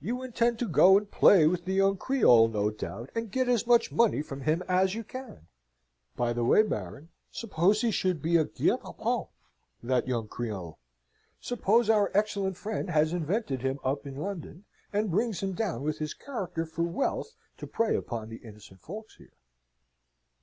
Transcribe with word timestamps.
You 0.00 0.22
intend 0.22 0.58
to 0.60 0.66
go 0.66 0.96
and 0.96 1.10
play 1.10 1.46
with 1.46 1.66
the 1.66 1.74
young 1.74 1.98
Creole, 1.98 2.48
no 2.48 2.70
doubt, 2.70 3.10
and 3.14 3.30
get 3.30 3.46
as 3.46 3.66
much 3.66 3.92
money 3.92 4.22
from 4.22 4.40
him 4.40 4.62
as 4.66 4.94
you 4.94 5.04
can. 5.04 5.48
By 6.16 6.32
the 6.32 6.44
way, 6.46 6.62
Baron, 6.62 7.10
suppose 7.30 7.82
he 7.82 7.90
should 7.90 8.22
be 8.22 8.38
a 8.38 8.46
guet 8.46 8.80
apens, 8.82 9.26
that 9.82 10.08
young 10.08 10.28
Creole? 10.28 10.78
Suppose 11.42 11.90
our 11.90 12.10
excellent 12.14 12.56
friend 12.56 12.88
has 12.88 13.12
invented 13.12 13.60
him 13.60 13.78
up 13.84 14.06
in 14.06 14.16
London, 14.16 14.64
and 14.94 15.10
brings 15.10 15.40
him 15.40 15.52
down 15.52 15.82
with 15.82 15.98
his 15.98 16.14
character 16.14 16.64
for 16.64 16.84
wealth 16.84 17.34
to 17.58 17.66
prey 17.66 17.94
upon 17.94 18.30
the 18.30 18.36
innocent 18.36 18.80
folks 18.80 19.16
here?" 19.16 19.34